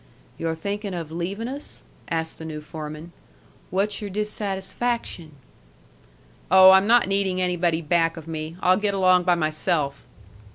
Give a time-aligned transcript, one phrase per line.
[0.39, 3.11] "You're thinking of leaving us?" asked the new foreman.
[3.69, 5.33] "What's your dissatisfaction?"
[6.49, 8.55] "Oh, I'm not needing anybody back of me.
[8.61, 10.07] I'll get along by myself."